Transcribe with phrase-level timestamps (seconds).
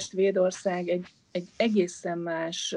[0.00, 2.76] Svédország egy, egy egészen más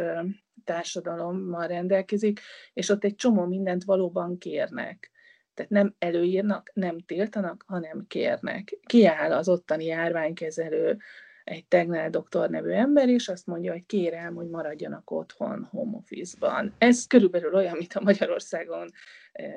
[0.64, 2.40] társadalommal rendelkezik,
[2.74, 5.12] és ott egy csomó mindent valóban kérnek.
[5.54, 8.78] Tehát nem előírnak, nem tiltanak, hanem kérnek.
[8.86, 10.98] Kiáll az ottani járványkezelő,
[11.44, 16.74] egy Tegnell doktor nevű ember, és azt mondja, hogy kérem, hogy maradjanak otthon home office-ban.
[16.78, 18.90] Ez körülbelül olyan, mint a Magyarországon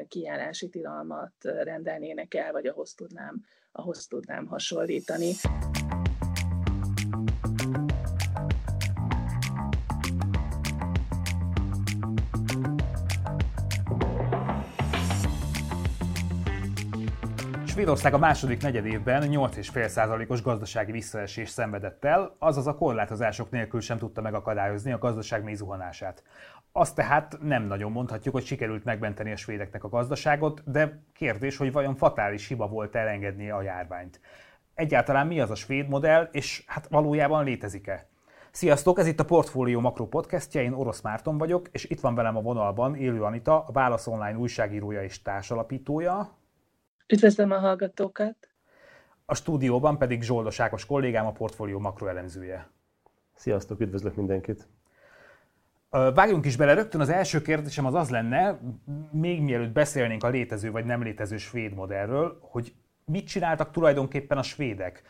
[0.09, 5.32] kiállási tilalmat rendelnének el, vagy ahhoz tudnám, ahhoz tudnám hasonlítani.
[17.79, 24.21] Svédország a második negyedévben 8,5%-os gazdasági visszaesés szenvedett el, azaz a korlátozások nélkül sem tudta
[24.21, 26.23] megakadályozni a gazdaság mélyzuhanását.
[26.73, 31.73] Azt tehát nem nagyon mondhatjuk, hogy sikerült megmenteni a svédeknek a gazdaságot, de kérdés, hogy
[31.73, 34.20] vajon fatális hiba volt elengedni a járványt.
[34.75, 38.09] Egyáltalán mi az a svéd modell, és hát valójában létezik-e?
[38.51, 42.37] Sziasztok, ez itt a Portfólió Makro podcastja, én Orosz Márton vagyok, és itt van velem
[42.37, 46.37] a vonalban Élő Anita, a Válasz Online újságírója és társalapítója.
[47.12, 48.37] Üdvözlöm a hallgatókat!
[49.25, 52.70] A stúdióban pedig Zsoldos Ákos kollégám, a portfólió makroelemzője.
[53.34, 54.69] Sziasztok, üdvözlök mindenkit!
[55.91, 58.61] Vágjunk is bele, rögtön az első kérdésem az az lenne,
[59.11, 64.42] még mielőtt beszélnénk a létező vagy nem létező svéd modellről, hogy mit csináltak tulajdonképpen a
[64.42, 65.03] svédek?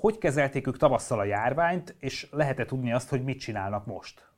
[0.00, 4.28] Hogy kezelték ők tavasszal a járványt, és lehet-e tudni azt, hogy mit csinálnak most?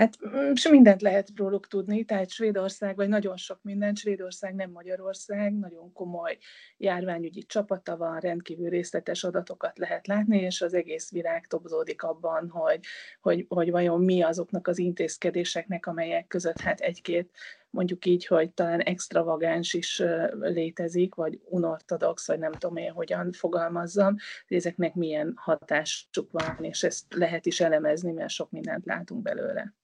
[0.00, 0.18] Hát
[0.52, 5.92] és mindent lehet róluk tudni, tehát Svédország, vagy nagyon sok mindent, Svédország nem Magyarország, nagyon
[5.92, 6.38] komoly
[6.76, 12.80] járványügyi csapata van, rendkívül részletes adatokat lehet látni, és az egész világ tobzódik abban, hogy,
[13.20, 17.30] hogy, hogy vajon mi azoknak az intézkedéseknek, amelyek között hát egy-két
[17.70, 20.02] mondjuk így, hogy talán extravagáns is
[20.38, 24.16] létezik, vagy unortodox, vagy nem tudom én hogyan fogalmazzam,
[24.48, 29.74] hogy ezeknek milyen hatásuk van, és ezt lehet is elemezni, mert sok mindent látunk belőle.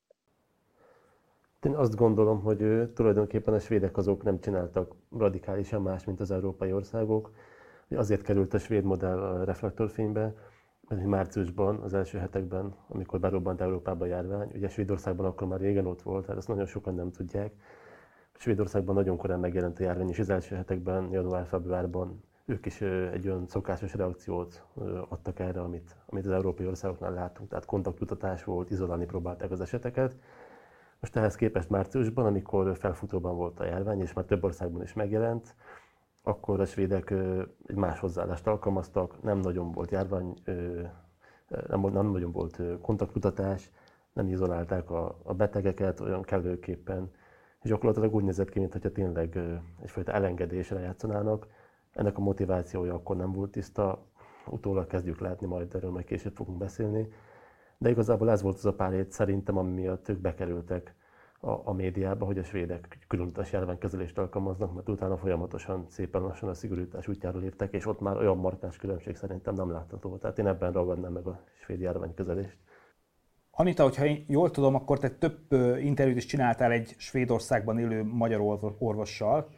[1.63, 6.73] Én azt gondolom, hogy tulajdonképpen a svédek azok nem csináltak radikálisan más, mint az európai
[6.73, 7.31] országok.
[7.91, 10.35] Azért került a svéd modell a reflektorfénybe,
[10.89, 15.87] mert márciusban, az első hetekben, amikor berobbant Európába a járvány, ugye Svédországban akkor már régen
[15.87, 17.53] ott volt, tehát ezt nagyon sokan nem tudják.
[18.39, 22.81] Svédországban nagyon korán megjelent a járvány, és az első hetekben, január-februárban ők is
[23.13, 24.65] egy olyan szokásos reakciót
[25.09, 27.49] adtak erre, amit, amit az európai országoknál látunk.
[27.49, 30.17] Tehát kontaktutatás volt, izolálni próbálták az eseteket.
[31.07, 35.55] Most ehhez képest márciusban, amikor felfutóban volt a járvány, és már több országban is megjelent,
[36.23, 37.11] akkor a svédek
[37.67, 40.35] egy más hozzáállást alkalmaztak, nem nagyon volt járvány,
[41.69, 43.71] nem, nem nagyon volt kontaktkutatás,
[44.13, 47.11] nem izolálták a, a betegeket olyan kellőképpen,
[47.63, 49.39] és gyakorlatilag úgy nézett ki, mintha tényleg
[49.83, 51.47] egyfajta elengedésre játszanának.
[51.93, 54.05] Ennek a motivációja akkor nem volt tiszta,
[54.47, 57.09] utólag kezdjük látni, majd erről majd később fogunk beszélni.
[57.79, 60.95] De igazából ez volt az a pár hét szerintem, ami miatt ők bekerültek
[61.41, 66.55] a, a médiába, hogy a svédek különutas járványkezelést alkalmaznak, mert utána folyamatosan szépen lassan a
[66.55, 70.17] szigorítás útjára léptek, és ott már olyan markáns különbség szerintem nem látható.
[70.17, 72.57] Tehát én ebben ragadnám meg a svéd járványkezelést.
[73.51, 78.41] Anita, hogyha én jól tudom, akkor te több interjút is csináltál egy Svédországban élő magyar
[78.79, 79.49] orvossal.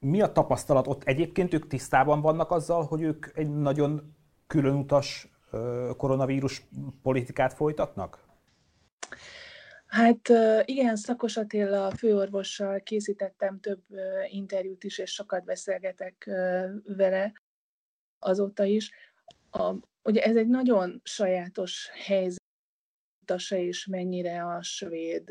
[0.00, 1.02] Mi a tapasztalat ott?
[1.04, 4.14] Egyébként ők tisztában vannak azzal, hogy ők egy nagyon
[4.46, 5.37] különutas
[5.96, 6.62] koronavírus
[7.02, 8.26] politikát folytatnak?
[9.86, 10.28] Hát
[10.64, 13.82] igen, Szakos Attila főorvossal készítettem több
[14.28, 16.30] interjút is, és sokat beszélgetek
[16.84, 17.32] vele
[18.18, 18.90] azóta is.
[19.50, 22.42] A, ugye ez egy nagyon sajátos helyzet,
[23.36, 25.30] se is mennyire a svéd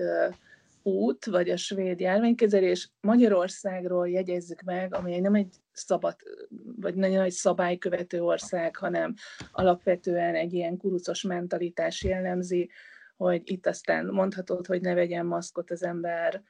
[0.87, 2.91] út, vagy a svéd járványkezelés.
[3.01, 6.15] Magyarországról jegyezzük meg, ami nem egy szabad,
[6.75, 9.13] vagy nagyon egy szabálykövető ország, hanem
[9.51, 12.69] alapvetően egy ilyen kurucos mentalitás jellemzi,
[13.17, 16.43] hogy itt aztán mondhatod, hogy ne vegyen maszkot az ember,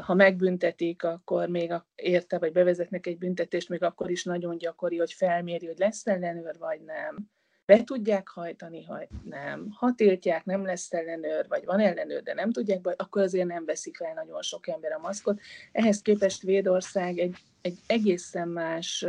[0.00, 5.12] ha megbüntetik, akkor még érte, vagy bevezetnek egy büntetést, még akkor is nagyon gyakori, hogy
[5.12, 7.30] felméri, hogy lesz ellenőr, vagy nem.
[7.66, 9.70] Be tudják hajtani, ha nem.
[9.70, 13.96] Ha tiltják, nem lesz ellenőr, vagy van ellenőr, de nem tudják, akkor azért nem veszik
[13.96, 15.40] fel nagyon sok ember a maszkot.
[15.72, 19.06] Ehhez képest Védország egy, egy egészen más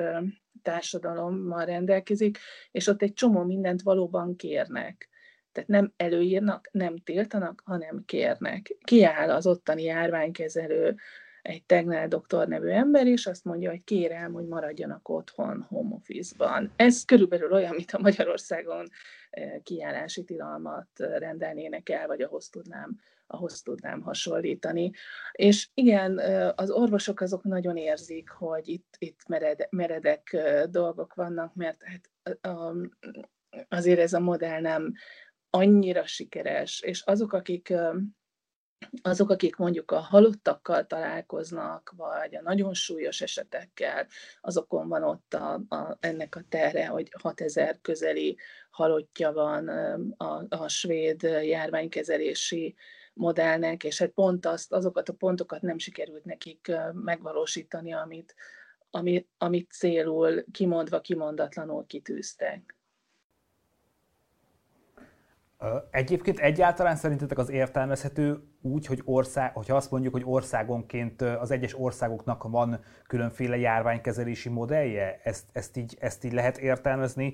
[0.62, 2.38] társadalommal rendelkezik,
[2.72, 5.10] és ott egy csomó mindent valóban kérnek.
[5.52, 8.76] Tehát nem előírnak, nem tiltanak, hanem kérnek.
[8.84, 10.96] Kiáll az ottani járványkezelő,
[11.46, 16.72] egy Tegnell doktor nevű ember, és azt mondja, hogy kérem, hogy maradjanak otthon home office-ban.
[16.76, 18.88] Ez körülbelül olyan, mint a Magyarországon
[19.64, 22.98] kiállási tilalmat rendelnének el, vagy ahhoz tudnám
[23.28, 24.92] ahhoz tudnám hasonlítani.
[25.32, 26.18] És igen,
[26.56, 30.38] az orvosok azok nagyon érzik, hogy itt, itt mered, meredek
[30.70, 32.10] dolgok vannak, mert hát
[33.68, 34.94] azért ez a modell nem
[35.50, 37.74] annyira sikeres, és azok, akik
[39.02, 44.08] azok, akik mondjuk a halottakkal találkoznak, vagy a nagyon súlyos esetekkel,
[44.42, 48.38] azokon van ott a, a, ennek a terre, hogy 6000 közeli
[48.70, 49.68] halottja van
[50.18, 52.76] a, a svéd járványkezelési
[53.14, 58.36] modellnek, és hát pont azt, azokat a pontokat nem sikerült nekik megvalósítani, amit,
[58.90, 62.76] amit, amit célul kimondva, kimondatlanul kitűztek.
[65.92, 71.80] Egyébként egyáltalán szerintetek az értelmezhető úgy, hogy ország, hogyha azt mondjuk, hogy országonként az egyes
[71.80, 77.34] országoknak van különféle járványkezelési modellje, ezt, ezt, így, ezt így lehet értelmezni,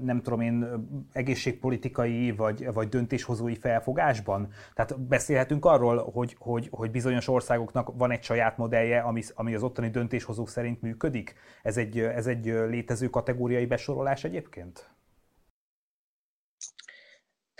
[0.00, 0.66] nem tudom én,
[1.12, 4.52] egészségpolitikai vagy, vagy döntéshozói felfogásban?
[4.74, 9.62] Tehát beszélhetünk arról, hogy, hogy, hogy bizonyos országoknak van egy saját modellje, ami, ami az
[9.62, 11.34] ottani döntéshozók szerint működik?
[11.62, 14.90] Ez egy, ez egy létező kategóriai besorolás egyébként?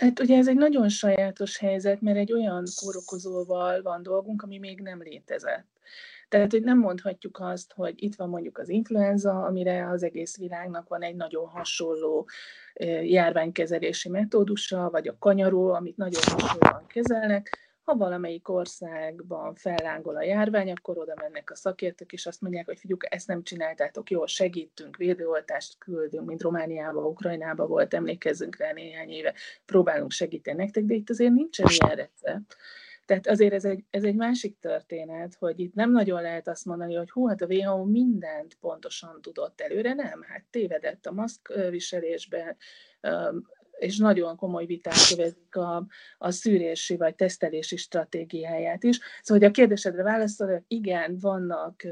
[0.01, 4.79] Hát ugye ez egy nagyon sajátos helyzet, mert egy olyan kórokozóval van dolgunk, ami még
[4.79, 5.67] nem létezett.
[6.29, 10.87] Tehát, hogy nem mondhatjuk azt, hogy itt van mondjuk az influenza, amire az egész világnak
[10.87, 12.27] van egy nagyon hasonló
[13.03, 20.71] járványkezelési metódusa, vagy a kanyaró, amit nagyon hasonlóan kezelnek, ha valamelyik országban fellángol a járvány,
[20.71, 24.97] akkor oda mennek a szakértők, és azt mondják, hogy figyelj, ezt nem csináltátok jól, segítünk,
[24.97, 29.33] védőoltást küldünk, mint Romániába, Ukrajnába volt, emlékezzünk rá néhány éve,
[29.65, 32.55] próbálunk segíteni nektek, de itt azért nincsen ilyen recept.
[33.05, 36.95] Tehát azért ez egy, ez egy másik történet, hogy itt nem nagyon lehet azt mondani,
[36.95, 42.57] hogy hú, hát a WHO mindent pontosan tudott előre, nem, hát tévedett a maszkviselésben,
[43.81, 45.85] és nagyon komoly viták kövezik a,
[46.17, 48.99] a szűrési vagy tesztelési stratégiáját is.
[49.21, 51.83] Szóval, hogy a kérdésedre válaszolok, igen, vannak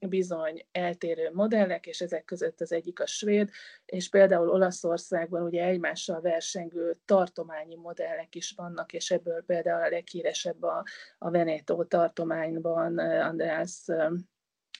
[0.00, 3.50] bizony eltérő modellek, és ezek között az egyik a svéd,
[3.84, 10.62] és például Olaszországban ugye egymással versengő tartományi modellek is vannak, és ebből például a leghíresebb
[10.62, 10.84] a,
[11.18, 13.86] a Veneto tartományban András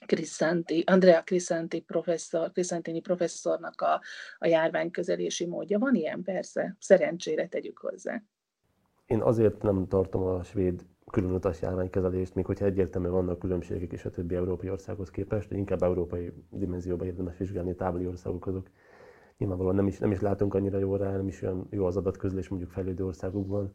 [0.07, 4.01] Crisanti, Andrea Crisanti professzor, Crisantini professzornak a,
[4.39, 5.79] a járványközelési módja.
[5.79, 8.23] Van ilyen persze, szerencsére tegyük hozzá.
[9.07, 14.11] Én azért nem tartom a svéd különutas járványkezelést, még hogyha egyértelműen vannak különbségek is a
[14.11, 18.71] többi európai országhoz képest, de inkább európai dimenzióban érdemes vizsgálni, távoli országok azok.
[19.39, 22.49] Nyilvánvalóan nem is, nem is látunk annyira jól rá, nem is olyan jó az adatközlés
[22.49, 23.73] mondjuk fejlődő országokban.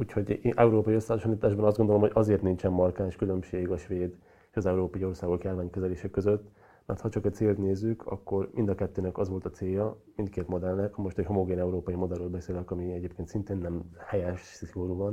[0.00, 4.16] Úgyhogy én európai összehasonlításban azt gondolom, hogy azért nincsen markáns különbség a svéd
[4.50, 6.48] és az európai országok járványkezelése között,
[6.86, 10.48] mert ha csak a célt nézzük, akkor mind a kettőnek az volt a célja, mindkét
[10.48, 15.12] modellnek, most egy homogén európai modellről beszélek, ami egyébként szintén nem helyes szigorúan,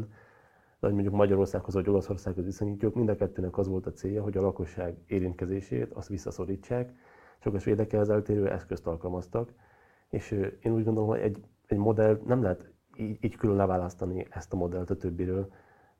[0.79, 4.37] de hogy mondjuk Magyarországhoz vagy Olaszországhoz viszonyítjuk, mind a kettőnek az volt a célja, hogy
[4.37, 6.93] a lakosság érintkezését azt visszaszorítsák,
[7.39, 9.53] csak a svédek eltérő eszközt alkalmaztak,
[10.09, 14.53] és én úgy gondolom, hogy egy, egy modell nem lehet így, így külön leválasztani ezt
[14.53, 15.51] a modellt a többiről,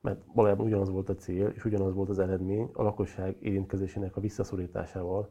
[0.01, 4.21] mert valójában ugyanaz volt a cél, és ugyanaz volt az eredmény, a lakosság érintkezésének a
[4.21, 5.29] visszaszorításával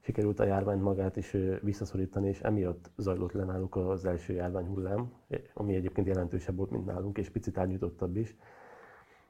[0.00, 5.12] sikerült a járványt magát is visszaszorítani, és emiatt zajlott le náluk az első járványhullám,
[5.54, 8.36] ami egyébként jelentősebb volt, mint nálunk, és picit árnyújtottabb is.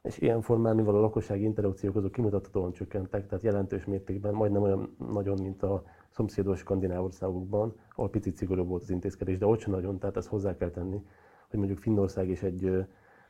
[0.02, 4.96] És ilyen formán, mivel a lakossági interakciók azok kimutathatóan csökkentek, tehát jelentős mértékben, majdnem olyan
[5.12, 9.72] nagyon, mint a szomszédos skandináv országokban, ahol picit szigorúbb volt az intézkedés, de ott sem
[9.72, 11.04] nagyon, tehát ezt hozzá kell tenni
[11.50, 12.86] hogy mondjuk Finnország is egy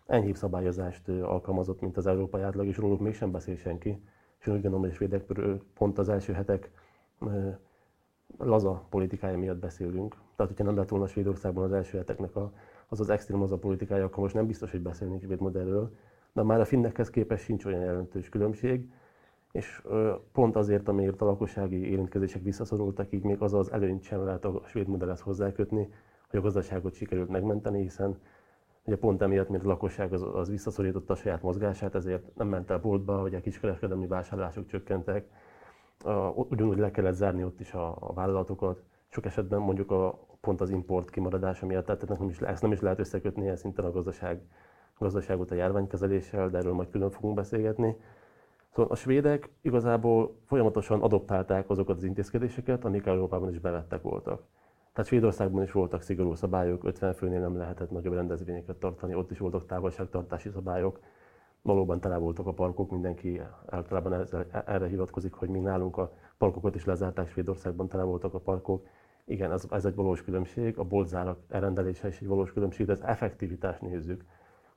[0.07, 4.03] enyhébb szabályozást alkalmazott, mint az európai átlag, és róluk mégsem beszél senki.
[4.39, 5.25] És én úgy gondolom, hogy a svédek
[5.75, 6.71] pont az első hetek
[8.39, 10.17] laza politikája miatt beszélünk.
[10.37, 12.53] Tehát, hogyha nem lett volna Svédországban az első heteknek a,
[12.89, 15.91] az az extrém laza politikája, akkor most nem biztos, hogy beszélnénk svéd modellről.
[16.33, 18.91] De már a finnekhez képest sincs olyan jelentős különbség,
[19.53, 19.83] és
[20.33, 24.63] pont azért, amiért a lakossági érintkezések visszaszorultak, így még az az előnyt sem lehet a
[24.67, 25.89] svéd modellhez hozzákötni,
[26.30, 28.18] hogy a gazdaságot sikerült megmenteni, hiszen
[28.85, 32.71] ugye pont emiatt, mint a lakosság az, az visszaszorította a saját mozgását, ezért nem ment
[32.71, 35.28] el boltba, vagy a kiskereskedelmi vásárlások csökkentek.
[36.35, 38.83] Ugyanúgy le kellett zárni ott is a, a vállalatokat.
[39.09, 42.80] Sok esetben mondjuk a, pont az import kimaradása miatt, tehát nem is, ezt nem is
[42.80, 44.40] lehet összekötni ilyen szinten a gazdaság,
[44.95, 47.97] a gazdaságot a járványkezeléssel, de erről majd külön fogunk beszélgetni.
[48.71, 54.42] Szóval a svédek igazából folyamatosan adoptálták azokat az intézkedéseket, amik Európában is bevettek voltak.
[54.97, 59.38] Tehát Svédországban is voltak szigorú szabályok, 50 főnél nem lehetett nagyobb rendezvényeket tartani, ott is
[59.38, 61.00] voltak távolságtartási szabályok.
[61.62, 66.75] valóban tele voltak a parkok, mindenki általában ezzel, erre hivatkozik, hogy mi nálunk a parkokat
[66.75, 68.87] is lezárták, Svédországban tele voltak a parkok.
[69.25, 73.03] Igen, ez, ez egy valós különbség, a boltzárak elrendelése is egy valós különbség, de az
[73.03, 74.25] effektivitást nézzük.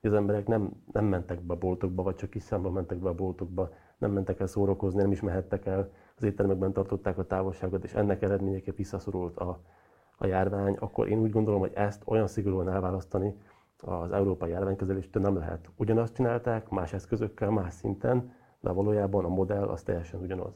[0.01, 3.13] Az emberek nem, nem mentek be a boltokba, vagy csak kis számban mentek be a
[3.15, 7.93] boltokba, nem mentek el szórakozni, nem is mehettek el, az éttermekben tartották a távolságot, és
[7.93, 9.61] ennek eredményeképp visszaszorult a,
[10.21, 13.33] a járvány, akkor én úgy gondolom, hogy ezt olyan szigorúan elválasztani
[13.77, 15.69] az európai járványkezeléstől nem lehet.
[15.75, 20.53] Ugyanazt csinálták, más eszközökkel, más szinten, de valójában a modell az teljesen ugyanaz.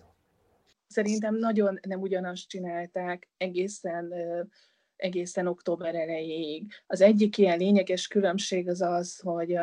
[0.88, 4.13] Szerintem nagyon nem ugyanazt csinálták egészen
[4.96, 6.72] egészen október elejéig.
[6.88, 9.58] Az egyik ilyen lényeges különbség az az, hogy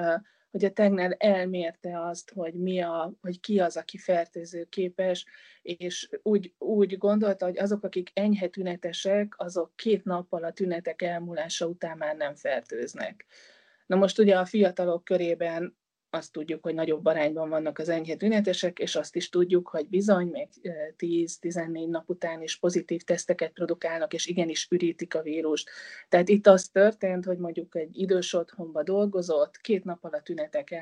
[0.51, 5.27] hogy a Tegnell elmérte azt, hogy, mi a, hogy ki az, aki fertőző képes,
[5.63, 11.67] és úgy, úgy gondolta, hogy azok, akik enyhe tünetesek, azok két nappal a tünetek elmúlása
[11.67, 13.27] után már nem fertőznek.
[13.87, 15.79] Na most ugye a fiatalok körében
[16.11, 20.27] azt tudjuk, hogy nagyobb arányban vannak az enyhe tünetesek, és azt is tudjuk, hogy bizony
[20.27, 20.49] még
[20.99, 25.71] 10-14 nap után is pozitív teszteket produkálnak, és igenis ürítik a vírust.
[26.09, 30.75] Tehát itt az történt, hogy mondjuk egy idős otthonba dolgozott, két nap alatt tünetek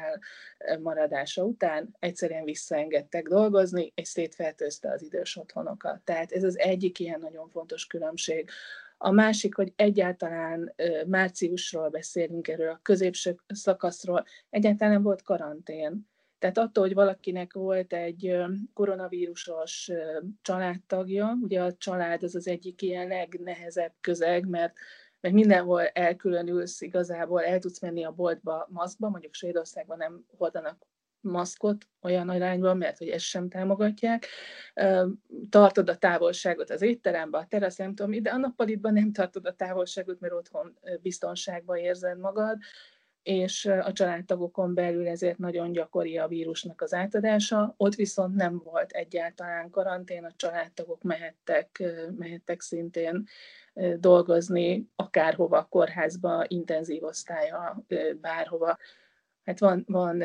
[0.59, 6.01] elmaradása után egyszerűen visszaengedtek dolgozni, és szétfertőzte az idős otthonokat.
[6.01, 8.51] Tehát ez az egyik ilyen nagyon fontos különbség
[8.99, 10.75] a másik, hogy egyáltalán
[11.07, 16.07] márciusról beszélünk erről, a középső szakaszról, egyáltalán nem volt karantén.
[16.39, 18.37] Tehát attól, hogy valakinek volt egy
[18.75, 19.91] koronavírusos
[20.43, 24.75] családtagja, ugye a család az az egyik ilyen legnehezebb közeg, mert
[25.21, 30.87] mert mindenhol elkülönülsz, igazából el tudsz menni a boltba maszkba, mondjuk Svédországban nem hordanak
[31.21, 34.27] maszkot olyan arányban, mert hogy ezt sem támogatják.
[35.51, 39.55] Tartod a távolságot az étteremben, a terasz, nem tudom, de a nappalitban nem tartod a
[39.55, 42.59] távolságot, mert otthon biztonságban érzed magad,
[43.23, 47.75] és a családtagokon belül ezért nagyon gyakori a vírusnak az átadása.
[47.77, 51.83] Ott viszont nem volt egyáltalán karantén, a családtagok mehettek,
[52.17, 53.25] mehettek szintén
[53.97, 57.85] dolgozni, akárhova, kórházba, intenzív osztálya,
[58.21, 58.77] bárhova
[59.49, 60.23] hát van, van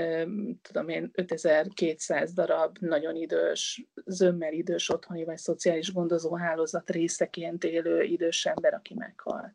[0.62, 8.02] tudom én, 5200 darab nagyon idős, zömmel idős otthoni vagy szociális gondozó hálózat részeként élő
[8.02, 9.54] idős ember, aki meghalt.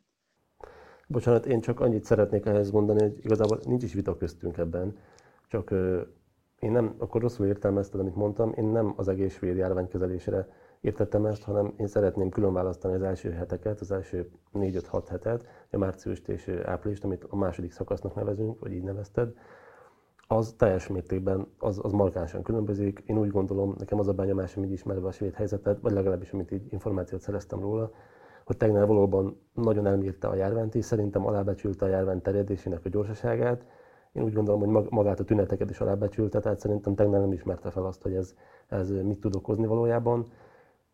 [1.07, 4.97] Bocsánat, én csak annyit szeretnék ehhez mondani, hogy igazából nincs is vita köztünk ebben,
[5.47, 5.71] csak
[6.59, 10.47] én nem, akkor rosszul értelmezted, amit mondtam, én nem az egész svéd járványkezelésre
[10.81, 15.77] értettem ezt, hanem én szeretném külön választani az első heteket, az első 4-5-6 hetet, a
[15.77, 19.33] márciust és áprilist, amit a második szakasznak nevezünk, vagy így nevezted,
[20.31, 23.03] az teljes mértékben, az, az markánsan különbözik.
[23.05, 26.51] Én úgy gondolom, nekem az a benyomásom, így ismerve a svéd helyzetet, vagy legalábbis amit
[26.51, 27.91] így információt szereztem róla,
[28.45, 33.65] hogy tegnap valóban nagyon elmérte a járványt, és szerintem alábecsülte a járvány terjedésének a gyorsaságát.
[34.11, 37.85] Én úgy gondolom, hogy magát a tüneteket is alábecsülte, tehát szerintem tegnap nem ismerte fel
[37.85, 38.33] azt, hogy ez,
[38.67, 40.25] ez mit tud okozni valójában.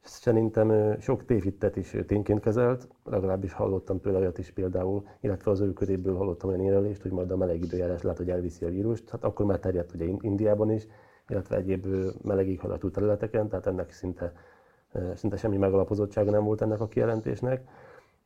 [0.05, 5.73] Szerintem sok tévhittet is tényként kezelt, legalábbis hallottam tőle olyat is például, illetve az ő
[5.73, 9.09] köréből hallottam olyan érvelést, hogy majd a meleg időjárás lehet, hogy elviszi a vírust.
[9.09, 10.87] Hát akkor már terjedt ugye Indiában is,
[11.27, 11.85] illetve egyéb
[12.21, 14.33] meleg éghajlatú területeken, tehát ennek szinte,
[15.15, 17.67] szinte semmi megalapozottsága nem volt ennek a kijelentésnek.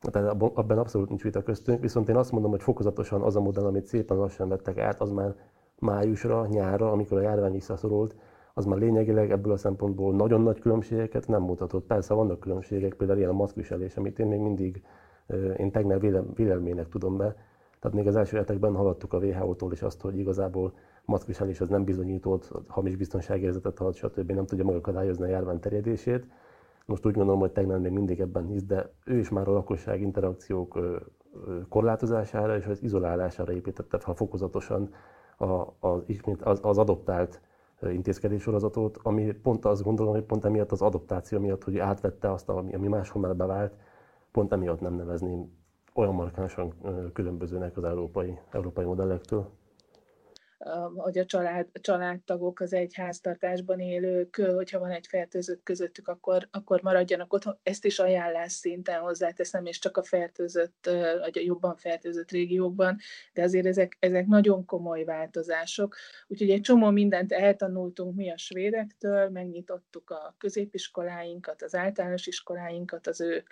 [0.01, 3.65] Tehát abban abszolút nincs vita köztünk, viszont én azt mondom, hogy fokozatosan az a modell,
[3.65, 5.35] amit szépen lassan vettek át, az már
[5.79, 8.15] májusra, nyárra, amikor a járvány visszaszorult,
[8.53, 11.85] az már lényegileg ebből a szempontból nagyon nagy különbségeket nem mutatott.
[11.85, 14.83] Persze vannak különbségek, például ilyen a maszkviselés, amit én még mindig,
[15.57, 17.35] én tegnap vélelmének tudom be.
[17.79, 20.73] Tehát még az első hetekben hallottuk a WHO-tól is azt, hogy igazából
[21.05, 24.31] maszkviselés az nem bizonyított, hamis biztonságérzetet ad, stb.
[24.31, 26.27] nem tudja megakadályozni a járvány terjedését.
[26.85, 30.01] Most úgy gondolom, hogy tegnap még mindig ebben hisz, de ő is már a lakosság
[30.01, 30.79] interakciók
[31.69, 34.93] korlátozására és az izolálására építette fel fokozatosan
[35.37, 36.01] az,
[36.39, 37.41] az, az adoptált
[37.81, 42.73] intézkedéssorozatot, ami pont azt gondolom, hogy pont emiatt az adaptáció miatt, hogy átvette azt, ami,
[42.73, 43.73] ami máshol már bevált,
[44.31, 45.57] pont emiatt nem nevezném
[45.93, 46.73] olyan markánsan
[47.13, 49.49] különbözőnek az európai, európai modellektől
[50.95, 56.81] hogy a család, családtagok, az egy háztartásban élők, hogyha van egy fertőzött közöttük, akkor, akkor
[56.81, 57.59] maradjanak otthon.
[57.63, 60.89] Ezt is ajánlás szinten hozzáteszem, és csak a fertőzött,
[61.19, 62.97] vagy a jobban fertőzött régiókban,
[63.33, 65.95] de azért ezek, ezek nagyon komoly változások.
[66.27, 73.21] Úgyhogy egy csomó mindent eltanultunk mi a svédektől, megnyitottuk a középiskoláinkat, az általános iskoláinkat az
[73.21, 73.43] ő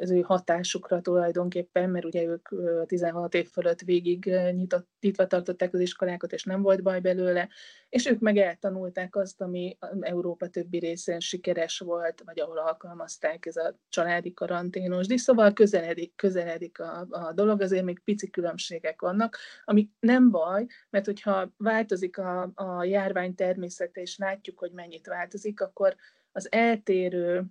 [0.00, 2.48] az ő hatásukra tulajdonképpen, mert ugye ők
[2.86, 7.48] 16 év fölött végig nyitott, nyitva tartották az iskolákat, és nem volt baj belőle,
[7.88, 13.56] és ők meg eltanulták azt, ami Európa többi részén sikeres volt, vagy ahol alkalmazták ez
[13.56, 19.36] a családi karanténos, de szóval közeledik, közeledik a, a dolog, azért még pici különbségek vannak,
[19.64, 25.60] ami nem baj, mert hogyha változik a, a járvány természete, és látjuk, hogy mennyit változik,
[25.60, 25.96] akkor
[26.32, 27.44] az eltérő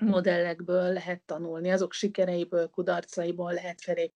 [0.00, 4.12] modellekből lehet tanulni, azok sikereiből, kudarcaiból lehet felé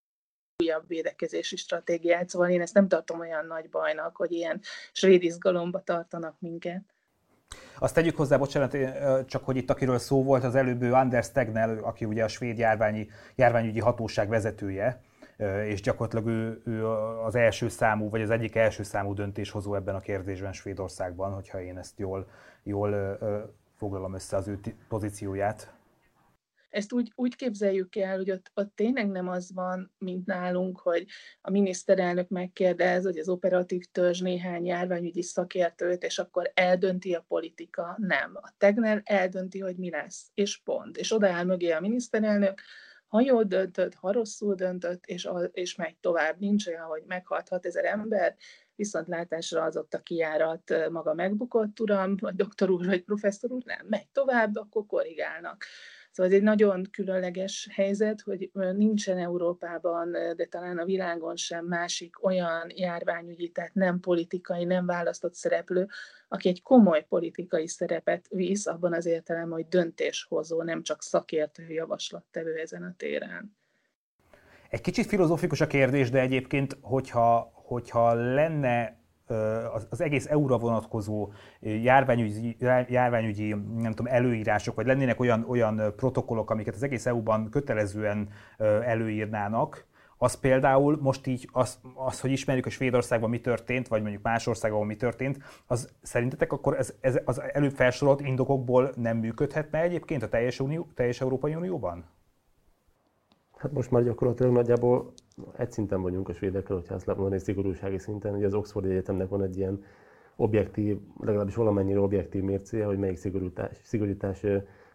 [0.63, 4.61] újabb védekezési stratégiát, szóval én ezt nem tartom olyan nagy bajnak, hogy ilyen
[4.93, 6.83] svéd izgalomba tartanak minket.
[7.79, 8.77] Azt tegyük hozzá, bocsánat,
[9.27, 13.09] csak hogy itt akiről szó volt, az előbb Anders Tegnell, aki ugye a svéd járványi,
[13.35, 15.01] járványügyi hatóság vezetője,
[15.65, 16.87] és gyakorlatilag ő, ő
[17.25, 21.79] az első számú, vagy az egyik első számú döntéshozó ebben a kérdésben Svédországban, hogyha én
[21.79, 22.29] ezt jól,
[22.63, 23.19] jól
[23.79, 25.77] foglalom össze az ő pozícióját.
[26.71, 31.07] Ezt úgy, úgy képzeljük el, hogy ott, ott tényleg nem az van, mint nálunk, hogy
[31.41, 37.95] a miniszterelnök megkérdez, hogy az operatív törzs néhány járványügyi szakértőt, és akkor eldönti a politika.
[37.99, 38.31] Nem.
[38.35, 40.97] A Tegner eldönti, hogy mi lesz, és pont.
[40.97, 42.61] És odaáll mögé a miniszterelnök,
[43.09, 46.39] ha jól döntött, ha rosszul döntött, és, a, és megy tovább.
[46.39, 48.37] Nincs olyan, hogy meghalt 6000 ember,
[48.75, 53.87] viszontlátásra az ott a kiárat maga megbukott, uram, vagy doktor úr, vagy professzor úr, nem,
[53.89, 55.65] megy tovább, akkor korrigálnak.
[56.19, 62.25] Szóval ez egy nagyon különleges helyzet, hogy nincsen Európában, de talán a világon sem másik
[62.25, 65.87] olyan járványügyi, tehát nem politikai, nem választott szereplő,
[66.29, 72.55] aki egy komoly politikai szerepet visz abban az értelemben, hogy döntéshozó, nem csak szakértő javaslattevő
[72.55, 73.57] ezen a téren.
[74.71, 78.98] Egy kicsit filozófikus a kérdés, de egyébként, hogyha, hogyha lenne
[79.91, 82.57] az egész EU-ra vonatkozó járványügyi,
[82.89, 88.29] járványügyi nem tudom, előírások, vagy lennének olyan, olyan protokollok, amiket az egész EU-ban kötelezően
[88.85, 89.87] előírnának,
[90.19, 94.47] az például most így, az, az, hogy ismerjük, hogy Svédországban mi történt, vagy mondjuk más
[94.47, 100.23] országban mi történt, az szerintetek akkor ez, ez az előbb felsorolt indokokból nem működhetne egyébként
[100.23, 102.05] a teljes, Unió, teljes Európai Unióban?
[103.57, 105.13] Hát most már gyakorlatilag nagyjából
[105.57, 108.35] egy szinten vagyunk a svédekkel, hogyha azt mondani szigorúsági szinten.
[108.35, 109.83] Ugye az Oxford Egyetemnek van egy ilyen
[110.37, 114.47] objektív, legalábbis valamennyire objektív mércéje, hogy melyik szigorítás, szigorítás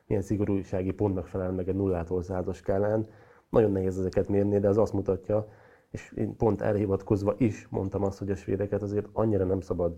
[0.08, 3.08] milyen szigorúsági pontnak felel meg egy nullától százas skálán.
[3.50, 5.48] Nagyon nehéz ezeket mérni, de az azt mutatja,
[5.92, 9.96] és én pont erre hivatkozva is mondtam azt, hogy a svédeket azért annyira nem szabad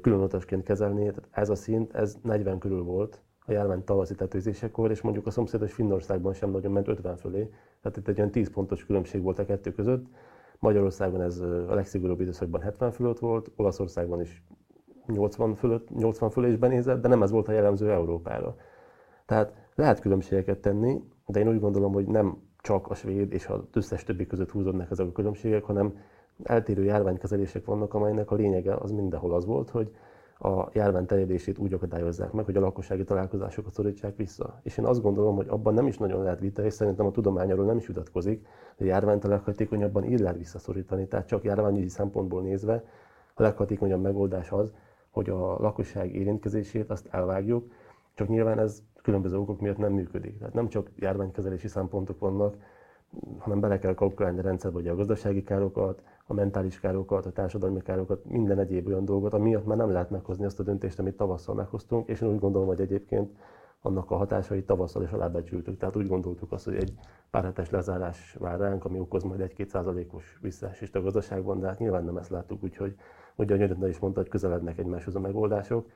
[0.00, 1.00] különutasként kezelni.
[1.00, 3.20] Tehát ez a szint, ez 40 körül volt,
[3.52, 7.50] a járvány tavaszi tetőzésekor, és mondjuk a szomszédos Finnországban sem nagyon ment 50 fölé.
[7.82, 10.06] Tehát itt egy olyan 10 pontos különbség volt a kettő között.
[10.58, 14.42] Magyarországon ez a legszigorúbb időszakban 70 fölött volt, Olaszországban is
[15.06, 18.56] 80 fölött, 80 fölé is benézett, de nem ez volt a jellemző Európára.
[19.26, 23.60] Tehát lehet különbségeket tenni, de én úgy gondolom, hogy nem csak a svéd és az
[23.72, 25.98] összes többi között húzódnak ezek a különbségek, hanem
[26.42, 29.90] eltérő járványkezelések vannak, amelynek a lényege az mindenhol az volt, hogy
[30.44, 34.60] a járvány terjedését úgy akadályozzák meg, hogy a lakossági találkozásokat szorítsák vissza.
[34.62, 37.52] És én azt gondolom, hogy abban nem is nagyon lehet vita, és szerintem a tudomány
[37.52, 41.06] arról nem is vitatkozik, hogy a járványt a leghatékonyabban így lehet visszaszorítani.
[41.06, 42.84] Tehát csak járványügyi szempontból nézve
[43.34, 44.72] a leghatékonyabb megoldás az,
[45.10, 47.72] hogy a lakosság érintkezését azt elvágjuk,
[48.14, 50.38] csak nyilván ez különböző okok miatt nem működik.
[50.38, 52.56] Tehát nem csak járványkezelési szempontok vannak,
[53.38, 57.82] hanem bele kell kalkulálni a rendszerbe hogy a gazdasági károkat, a mentális károkat, a társadalmi
[57.82, 61.54] károkat, minden egyéb olyan dolgot, amiatt már nem lehet meghozni azt a döntést, amit tavasszal
[61.54, 63.30] meghoztunk, és én úgy gondolom, hogy egyébként
[63.82, 65.76] annak a hatásait tavasszal is alábecsültük.
[65.76, 66.94] Tehát úgy gondoltuk azt, hogy egy
[67.30, 71.78] pár hetes lezárás vár ránk, ami okoz majd egy-két százalékos visszaesést a gazdaságban, de hát
[71.78, 72.94] nyilván nem ezt láttuk, úgyhogy,
[73.36, 75.90] hogy a Nyöredne is mondta, hogy közelednek egymáshoz a megoldások,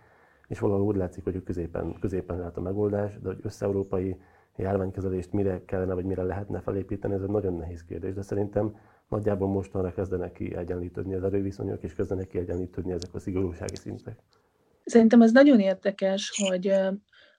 [0.49, 4.17] és valahol úgy látszik, hogy középen, középen lehet a megoldás, de hogy összeurópai
[4.57, 8.77] járványkezelést mire kellene, vagy mire lehetne felépíteni, ez egy nagyon nehéz kérdés, de szerintem
[9.09, 14.19] nagyjából mostanra kezdenek ki egyenlítődni az erőviszonyok, és kezdenek ki egyenlítődni ezek a szigorúsági szintek.
[14.85, 16.75] Szerintem ez nagyon érdekes, hogy,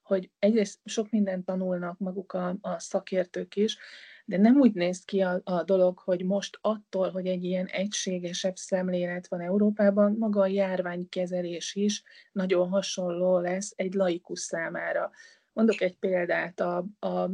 [0.03, 3.77] hogy egyrészt sok mindent tanulnak maguk a, a szakértők is,
[4.25, 8.55] de nem úgy néz ki a, a dolog, hogy most attól, hogy egy ilyen egységesebb
[8.55, 15.11] szemlélet van Európában, maga a járványkezelés is nagyon hasonló lesz egy laikus számára.
[15.57, 17.29] Mondok egy példát, a, a,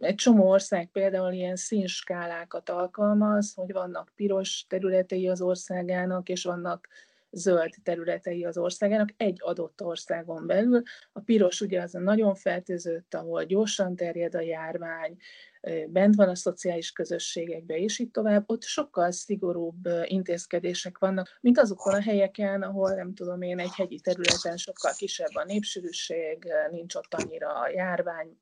[0.00, 6.88] egy csomó ország például ilyen színskálákat alkalmaz, hogy vannak piros területei az országának, és vannak
[7.30, 10.82] zöld területei az országának egy adott országon belül.
[11.12, 15.16] A piros ugye az a nagyon fertőzött, ahol gyorsan terjed a járvány,
[15.88, 21.94] bent van a szociális közösségekbe, és így tovább, ott sokkal szigorúbb intézkedések vannak, mint azokon
[21.94, 27.14] a helyeken, ahol nem tudom én, egy hegyi területen sokkal kisebb a népsűrűség, nincs ott
[27.14, 28.38] annyira a járvány,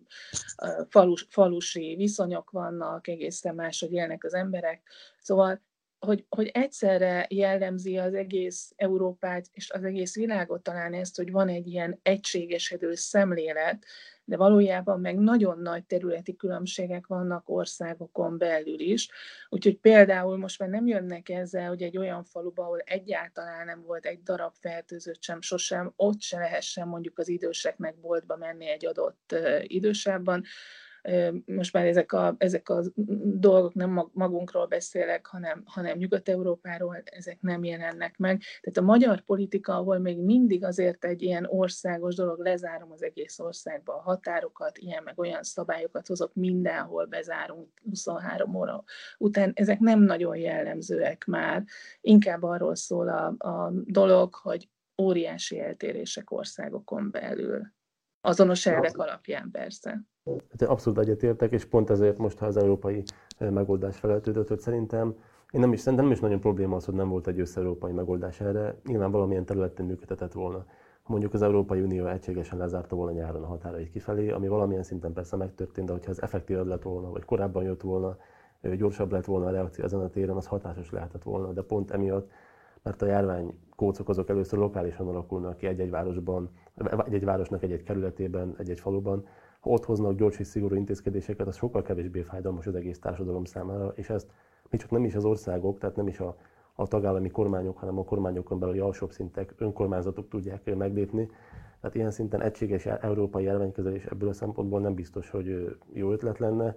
[0.88, 4.82] falus, falusi viszonyok vannak, egészen máshogy élnek az emberek.
[5.20, 5.60] Szóval
[5.98, 11.48] hogy, hogy egyszerre jellemzi az egész Európát és az egész világot talán ezt, hogy van
[11.48, 13.84] egy ilyen egységesedő szemlélet,
[14.24, 19.08] de valójában meg nagyon nagy területi különbségek vannak országokon belül is.
[19.48, 24.06] Úgyhogy például most már nem jönnek ezzel, hogy egy olyan faluba, ahol egyáltalán nem volt
[24.06, 29.34] egy darab fertőzött sem, sosem, ott se lehessen mondjuk az időseknek boltba menni egy adott
[29.62, 30.44] idősában,
[31.46, 32.82] most már ezek a, ezek a
[33.24, 38.42] dolgok nem magunkról beszélek, hanem, hanem Nyugat-Európáról, ezek nem jelennek meg.
[38.60, 43.38] Tehát a magyar politika, ahol még mindig azért egy ilyen országos dolog, lezárom az egész
[43.38, 48.84] országba a határokat, ilyen meg olyan szabályokat hozok, mindenhol bezárunk 23 óra
[49.18, 51.64] után, ezek nem nagyon jellemzőek már.
[52.00, 54.68] Inkább arról szól a, a dolog, hogy
[55.02, 57.76] óriási eltérések országokon belül.
[58.20, 60.02] Azonos elvek alapján persze.
[60.50, 63.02] Hát abszolút egyetértek, és pont ezért most, ha az európai
[63.38, 65.14] megoldás feleltődött, hogy szerintem
[65.50, 68.40] én nem is, szerintem nem is nagyon probléma az, hogy nem volt egy összeurópai megoldás
[68.40, 68.76] erre.
[68.84, 70.64] Nyilván valamilyen területen működhetett volna.
[71.06, 75.36] Mondjuk az Európai Unió egységesen lezárta volna nyáron a határait kifelé, ami valamilyen szinten persze
[75.36, 78.16] megtörtént, de hogyha ez effektív lett volna, vagy korábban jött volna,
[78.76, 81.52] gyorsabb lett volna a reakció ezen a téren, az hatásos lehetett volna.
[81.52, 82.30] De pont emiatt,
[82.82, 86.50] mert a járvány kócok azok először lokálisan alakulnak ki egy-egy városban,
[87.04, 89.26] egy-egy városnak egy-egy kerületében, egy-egy faluban,
[89.60, 93.92] ha ott hoznak gyors és szigorú intézkedéseket, az sokkal kevésbé fájdalmas az egész társadalom számára,
[93.94, 94.30] és ezt
[94.70, 96.36] mi csak nem is az országok, tehát nem is a,
[96.74, 101.30] a tagállami kormányok, hanem a kormányokon belüli alsóbb szintek, önkormányzatok tudják meglépni.
[101.80, 106.76] Tehát ilyen szinten egységes európai járványkezelés ebből a szempontból nem biztos, hogy jó ötlet lenne.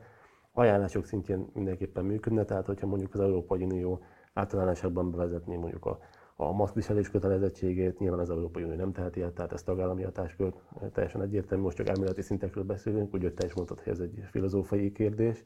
[0.53, 4.01] Ajánlások szintjén mindenképpen működne, tehát hogyha mondjuk az Európai Unió
[4.33, 5.99] általánosságban bevezetné mondjuk a
[6.41, 10.53] a maszkviselés kötelezettségét nyilván az Európai Unió nem teheti el, tehát ezt tagállami hatáskör
[10.93, 14.91] teljesen egyértelmű, most csak elméleti szintekről beszélünk, úgy, te is mondtad, hogy ez egy filozófiai
[14.91, 15.45] kérdés.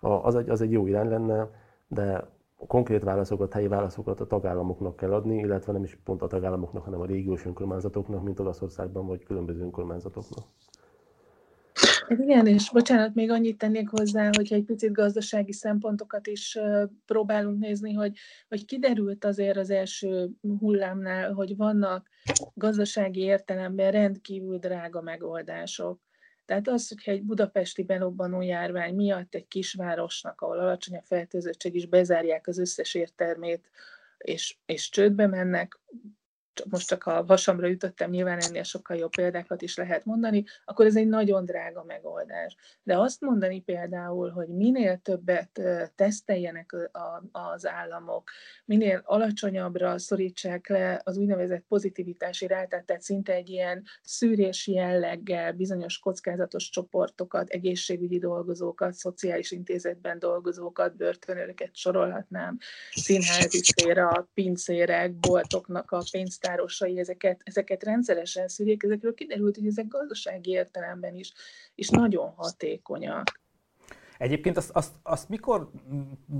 [0.00, 1.50] Az egy, az egy jó irány lenne,
[1.88, 6.26] de a konkrét válaszokat, helyi válaszokat a tagállamoknak kell adni, illetve nem is pont a
[6.26, 10.44] tagállamoknak, hanem a régiós önkormányzatoknak, mint Olaszországban, vagy különböző önkormányzatoknak.
[12.08, 16.58] Igen, és bocsánat, még annyit tennék hozzá, hogy egy picit gazdasági szempontokat is
[17.06, 22.08] próbálunk nézni, hogy, hogy kiderült azért az első hullámnál, hogy vannak
[22.54, 26.00] gazdasági értelemben rendkívül drága megoldások.
[26.44, 31.86] Tehát az, hogyha egy budapesti belobbanó járvány miatt egy kisvárosnak, ahol alacsony a fertőzöttség is
[31.86, 33.70] bezárják az összes értelmét,
[34.18, 35.80] és, és csődbe mennek,
[36.64, 40.96] most csak a vasamra ütöttem, nyilván ennél sokkal jobb példákat is lehet mondani, akkor ez
[40.96, 42.56] egy nagyon drága megoldás.
[42.82, 45.60] De azt mondani például, hogy minél többet
[45.94, 46.74] teszteljenek
[47.32, 48.30] az államok,
[48.64, 55.98] minél alacsonyabbra szorítsák le az úgynevezett pozitivitási rátát, tehát szinte egy ilyen szűrés jelleggel bizonyos
[55.98, 62.58] kockázatos csoportokat, egészségügyi dolgozókat, szociális intézetben dolgozókat, börtönőröket sorolhatnám,
[62.90, 69.86] színházi széra, pincérek, boltoknak a pénzt pénztárosai ezeket, ezeket rendszeresen szűrjék, ezekről kiderült, hogy ezek
[69.88, 71.32] gazdasági értelemben is,
[71.74, 73.44] is nagyon hatékonyak.
[74.18, 75.70] Egyébként azt, azt, azt mikor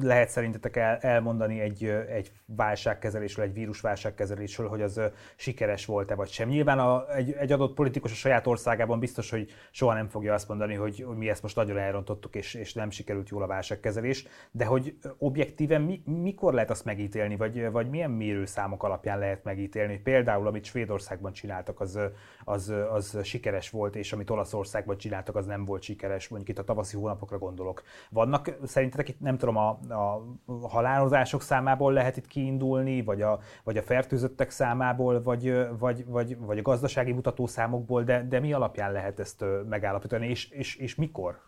[0.01, 5.01] lehet szerintetek el, elmondani egy, egy válságkezelésről, egy vírusválságkezelésről, hogy az
[5.37, 6.49] sikeres volt-e vagy sem?
[6.49, 10.49] Nyilván a, egy, egy adott politikus a saját országában biztos, hogy soha nem fogja azt
[10.49, 14.27] mondani, hogy, hogy mi ezt most nagyon elrontottuk, és, és nem sikerült jól a válságkezelés,
[14.51, 19.99] de hogy objektíven mi, mikor lehet azt megítélni, vagy, vagy milyen mérőszámok alapján lehet megítélni?
[19.99, 21.99] Például, amit Svédországban csináltak, az,
[22.45, 26.65] az, az sikeres volt, és amit Olaszországban csináltak, az nem volt sikeres, mondjuk itt a
[26.65, 27.83] tavaszi hónapokra gondol gondolok.
[28.11, 33.77] Vannak szerintetek itt, nem tudom, a, a halálozások számából lehet itt kiindulni, vagy a, vagy
[33.77, 39.21] a fertőzöttek számából, vagy, vagy, vagy, vagy a gazdasági mutatószámokból, de, de mi alapján lehet
[39.21, 41.41] ezt megállapítani, és, és, és mikor?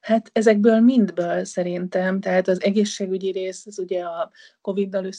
[0.00, 5.10] Hát ezekből mindből szerintem, tehát az egészségügyi rész, az ugye a Covid-dal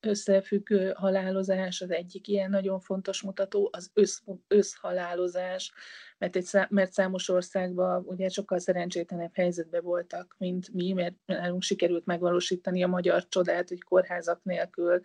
[0.00, 5.72] összefüggő halálozás, az egyik ilyen nagyon fontos mutató, az össz, összhalálozás,
[6.18, 11.62] mert, egy szá, mert számos országban ugye sokkal szerencsétlenebb helyzetben voltak, mint mi, mert nálunk
[11.62, 15.00] sikerült megvalósítani a magyar csodát, hogy kórházak nélkül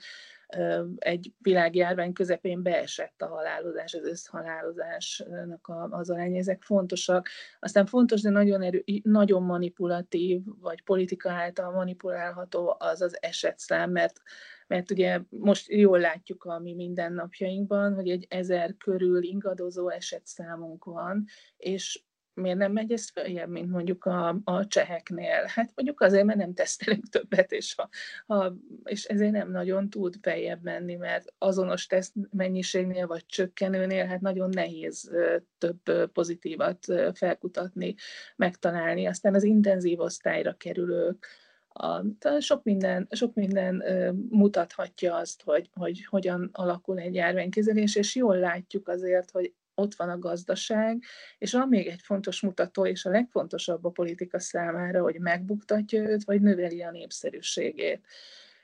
[0.97, 7.29] egy világjárvány közepén beesett a halálozás, az összhalálozásnak az arány, ezek fontosak.
[7.59, 14.21] Aztán fontos, de nagyon, erő, nagyon manipulatív, vagy politika által manipulálható az az esetszám, mert
[14.67, 21.25] mert ugye most jól látjuk a mi mindennapjainkban, hogy egy ezer körül ingadozó esetszámunk van,
[21.57, 25.45] és miért nem megy ez följebb, mint mondjuk a, a cseheknél?
[25.47, 27.89] Hát mondjuk azért, mert nem tesztelünk többet, és, ha,
[28.25, 34.21] ha, és ezért nem nagyon tud feljebb menni, mert azonos teszt mennyiségnél vagy csökkenőnél hát
[34.21, 35.11] nagyon nehéz
[35.57, 37.95] több pozitívat felkutatni,
[38.35, 39.05] megtalálni.
[39.05, 41.27] Aztán az intenzív osztályra kerülők,
[41.73, 42.03] a,
[42.39, 43.83] sok minden, sok minden
[44.29, 50.09] mutathatja azt, hogy, hogy hogyan alakul egy járványkezelés, és jól látjuk azért, hogy ott van
[50.09, 51.03] a gazdaság,
[51.37, 56.23] és van még egy fontos mutató, és a legfontosabb a politika számára, hogy megbuktatja őt,
[56.23, 58.05] vagy növeli a népszerűségét.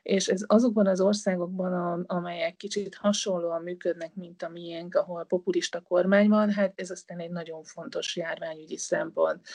[0.02, 6.30] És ez azokban az országokban, amelyek kicsit hasonlóan működnek, mint a miénk, ahol populista kormány
[6.30, 9.48] van, hát ez aztán egy nagyon fontos járványügyi szempont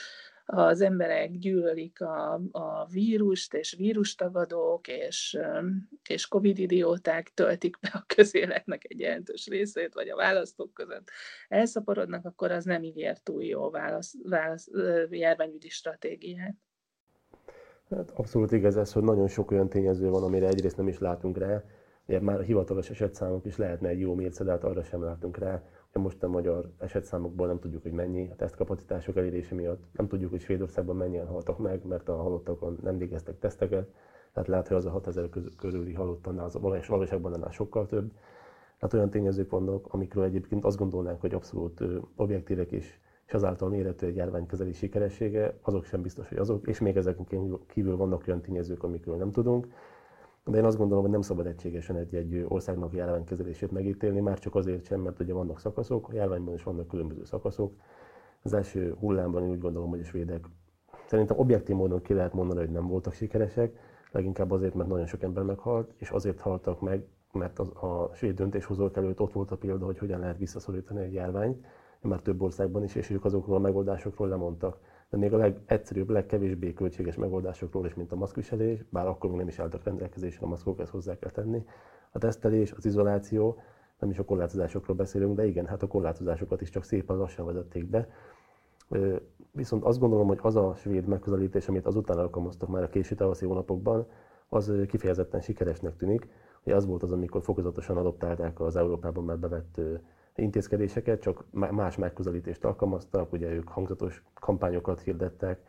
[0.44, 5.38] az emberek gyűlölik a, a vírust, és vírustagadók, és,
[6.08, 11.10] és covid idióták töltik be a közéletnek egy jelentős részét, vagy a választók között
[11.48, 14.68] elszaporodnak, akkor az nem ígér túl jó válasz, válasz,
[15.10, 16.54] járványügyi stratégiát.
[17.90, 21.38] Hát abszolút igaz ez, hogy nagyon sok olyan tényező van, amire egyrészt nem is látunk
[21.38, 21.64] rá.
[22.06, 25.38] Ugye már a hivatalos esetszámok is lehetne egy jó mérce, de hát arra sem látunk
[25.38, 25.62] rá
[26.00, 29.82] most a magyar esetszámokból nem tudjuk, hogy mennyi a tesztkapacitások elérése miatt.
[29.92, 33.88] Nem tudjuk, hogy Svédországban mennyien haltak meg, mert a halottakon nem végeztek teszteket.
[34.32, 35.28] Tehát lehet, hogy az a 6000
[35.58, 38.12] körüli halott annál, az valóságban annál sokkal több.
[38.78, 41.82] Hát olyan tényezők vannak, amikről egyébként azt gondolnánk, hogy abszolút
[42.16, 46.96] objektívek is, és azáltal mérhető egy járványkezeli sikeressége, azok sem biztos, hogy azok, és még
[46.96, 47.26] ezeken
[47.66, 49.66] kívül vannak olyan tényezők, amikről nem tudunk.
[50.44, 54.84] De én azt gondolom, hogy nem szabad egységesen egy-egy országnak járványkezelését megítélni, már csak azért
[54.84, 57.74] sem, mert ugye vannak szakaszok, a járványban is vannak különböző szakaszok.
[58.42, 60.44] Az első hullámban én úgy gondolom, hogy a svédek
[61.06, 63.78] szerintem objektív módon ki lehet mondani, hogy nem voltak sikeresek,
[64.10, 68.34] leginkább azért, mert nagyon sok ember meghalt, és azért haltak meg, mert az, a svéd
[68.34, 71.66] döntéshozók előtt ott volt a példa, hogy hogyan lehet visszaszorítani egy járványt,
[72.00, 74.78] már több országban is, és ők azokról a megoldásokról lemondtak
[75.10, 79.48] de még a legegyszerűbb, legkevésbé költséges megoldásokról is, mint a maszkviselés, bár akkor még nem
[79.48, 81.64] is álltak rendelkezésre a maszkok, ezt hozzá kell tenni.
[82.12, 83.56] A tesztelés, az izoláció,
[83.98, 87.86] nem is a korlátozásokról beszélünk, de igen, hát a korlátozásokat is csak szépen lassan vezették
[87.86, 88.08] be.
[89.50, 93.46] Viszont azt gondolom, hogy az a svéd megközelítés, amit azután alkalmaztak már a késő tavaszi
[93.46, 94.06] hónapokban,
[94.48, 96.28] az kifejezetten sikeresnek tűnik.
[96.64, 99.80] Ugye az volt az, amikor fokozatosan adoptálták az Európában már bevett
[100.34, 105.60] intézkedéseket, csak más megközelítést alkalmaztak, ugye ők hangzatos kampányokat hirdettek,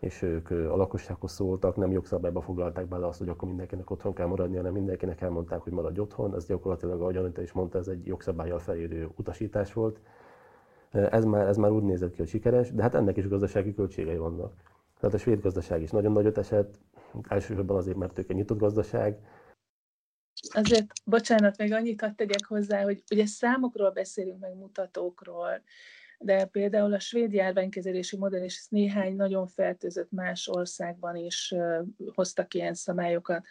[0.00, 4.26] és ők a lakossághoz szóltak, nem jogszabályba foglalták bele azt, hogy akkor mindenkinek otthon kell
[4.26, 6.34] maradni, hanem mindenkinek elmondták, hogy maradj otthon.
[6.34, 10.00] Ez gyakorlatilag, ahogy Anita is mondta, ez egy jogszabályjal felérő utasítás volt.
[10.90, 14.16] Ez már, ez már úgy nézett ki, hogy sikeres, de hát ennek is gazdasági költségei
[14.16, 14.52] vannak.
[15.00, 16.78] Tehát a svéd gazdaság is nagyon nagyot esett,
[17.28, 19.18] elsősorban azért, mert ők egy nyitott gazdaság,
[20.52, 25.62] Azért, bocsánat, még annyit hadd tegyek hozzá, hogy ugye számokról beszélünk, meg mutatókról,
[26.18, 31.54] de például a svéd járványkezelési modell és néhány nagyon fertőzött más országban is
[32.14, 33.44] hoztak ilyen szabályokat.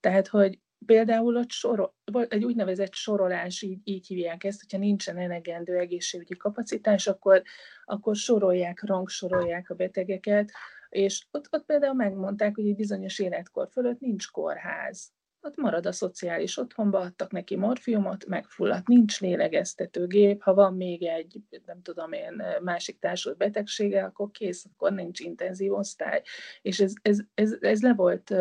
[0.00, 1.94] Tehát, hogy például ott sorol,
[2.28, 7.42] egy úgynevezett sorolás, így, így hívják ezt, hogyha nincsen elegendő egészségügyi kapacitás, akkor,
[7.84, 10.50] akkor sorolják, rangsorolják a betegeket,
[10.88, 15.92] és ott, ott például megmondták, hogy egy bizonyos életkor fölött nincs kórház ott marad a
[15.92, 22.42] szociális otthonba, adtak neki morfiumot, megfulladt, nincs lélegeztetőgép, ha van még egy, nem tudom én,
[22.62, 26.22] másik társult betegsége, akkor kész, akkor nincs intenzív osztály.
[26.62, 28.32] És ez, ez, ez, ez le volt,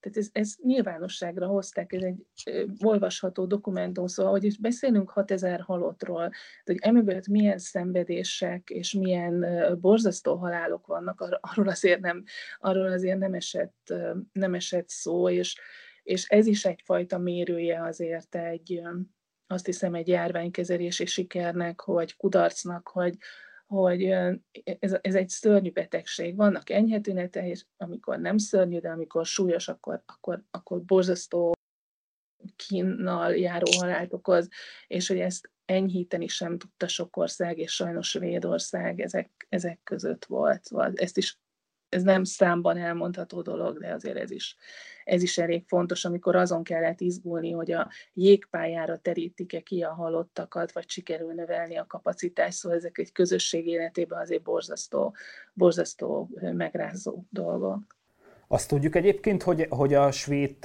[0.00, 2.24] tehát ez, ez nyilvánosságra hozták, ez egy
[2.80, 6.30] olvasható dokumentum, szóval, hogy is beszélünk 6000 halottról,
[6.64, 9.46] hogy emögött milyen szenvedések és milyen
[9.80, 12.24] borzasztó halálok vannak, arról azért nem,
[12.58, 13.94] arról azért nem esett,
[14.32, 15.60] nem esett szó, és,
[16.08, 18.82] és ez is egyfajta mérője azért egy,
[19.46, 23.16] azt hiszem, egy járványkezelési sikernek, vagy kudarcnak, hogy,
[23.66, 24.04] hogy
[24.78, 26.36] ez, ez egy szörnyű betegség.
[26.36, 31.52] Vannak enyhe tünetei, és amikor nem szörnyű, de amikor súlyos, akkor, akkor, akkor borzasztó
[32.56, 34.48] kínnal járó halált okoz,
[34.86, 40.64] és hogy ezt enyhíteni sem tudta sok ország, és sajnos Svédország ezek, ezek között volt.
[40.64, 41.38] Szóval ezt is
[41.88, 44.56] ez nem számban elmondható dolog, de azért ez is,
[45.08, 50.72] ez is elég fontos, amikor azon kellett izgulni, hogy a jégpályára terítik-e ki a halottakat,
[50.72, 55.14] vagy sikerül növelni a kapacitást, szóval ezek egy közösség életében azért borzasztó,
[55.52, 57.97] borzasztó megrázó dolgok.
[58.50, 60.56] Azt tudjuk egyébként, hogy, hogy a svéd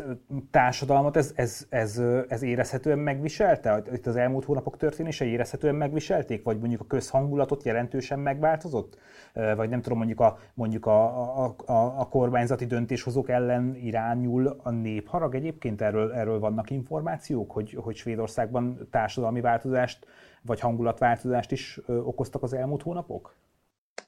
[0.51, 3.83] társadalmat ez, ez, ez, ez érezhetően megviselte?
[3.93, 6.43] Itt az elmúlt hónapok történése érezhetően megviselték?
[6.43, 8.97] Vagy mondjuk a közhangulatot jelentősen megváltozott?
[9.33, 11.05] Vagy nem tudom, mondjuk a, mondjuk a,
[11.43, 15.81] a, a, a kormányzati döntéshozók ellen irányul a népharag egyébként?
[15.81, 20.07] Erről, erről vannak információk, hogy, hogy Svédországban társadalmi változást
[20.41, 23.35] vagy hangulatváltozást is okoztak az elmúlt hónapok?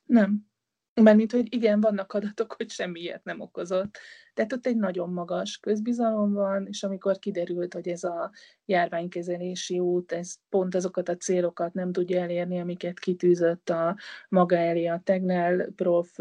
[0.05, 0.45] Nem.
[1.01, 3.97] Mármint, hogy igen, vannak adatok, hogy semmi ilyet nem okozott.
[4.33, 8.31] Tehát ott egy nagyon magas közbizalom van, és amikor kiderült, hogy ez a
[8.65, 13.97] járványkezelési út, ez pont azokat a célokat nem tudja elérni, amiket kitűzött a
[14.29, 16.17] maga elé a Tegnell prof,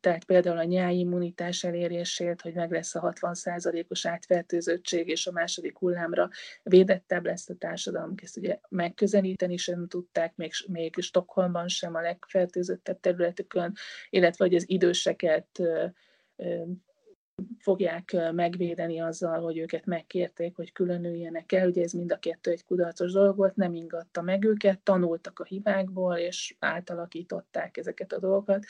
[0.00, 5.78] tehát például a nyári immunitás elérését, hogy meg lesz a 60%-os átfertőzöttség, és a második
[5.78, 6.28] hullámra
[6.62, 13.00] védettebb lesz a társadalom, ezt ugye megközelíteni sem tudták, még, még Stockholmban sem a legfertőzöttebb
[13.00, 13.74] területükön,
[14.10, 15.62] illetve hogy az időseket
[17.58, 21.68] fogják megvédeni azzal, hogy őket megkérték, hogy különüljenek el.
[21.68, 25.44] Ugye ez mind a kettő egy kudarcos dolog volt, nem ingatta meg őket, tanultak a
[25.44, 28.64] hibákból, és átalakították ezeket a dolgokat.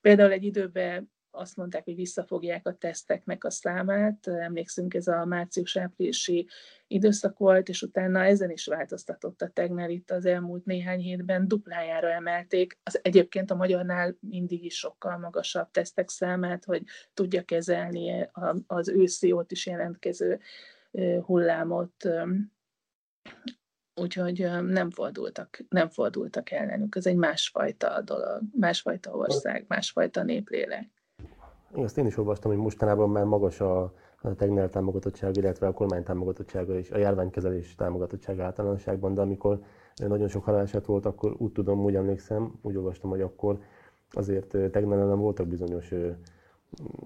[0.00, 4.26] Például egy időben azt mondták, hogy visszafogják a teszteknek a számát.
[4.26, 6.48] Emlékszünk, ez a március-áprilisi
[6.86, 12.10] időszak volt, és utána ezen is változtatott a Tegnell itt az elmúlt néhány hétben, duplájára
[12.10, 12.78] emelték.
[12.82, 16.82] Az egyébként a magyarnál mindig is sokkal magasabb tesztek számát, hogy
[17.14, 18.28] tudja kezelni
[18.66, 20.40] az őszi ott is jelentkező
[21.22, 22.08] hullámot
[24.00, 26.96] úgyhogy nem fordultak, nem fordultak ellenük.
[26.96, 31.01] Ez egy másfajta dolog, másfajta ország, másfajta néplélek.
[31.76, 33.82] Én azt én is olvastam, hogy mostanában már magas a,
[34.22, 39.60] a Tegnell támogatottság, illetve a kormány támogatottsága és a járványkezelés támogatottsága általánosságban, de amikor
[39.96, 43.58] nagyon sok haláleset volt, akkor úgy tudom, úgy emlékszem, úgy olvastam, hogy akkor
[44.10, 45.94] azért Tegnell nem voltak bizonyos